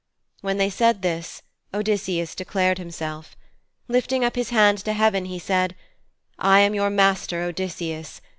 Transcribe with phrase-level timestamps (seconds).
[0.41, 1.43] When they said this,
[1.75, 3.35] Odysseus declared himself.
[3.87, 5.75] Lifting up his hand to heaven he said,
[6.39, 8.19] 'I am your master, Odysseus.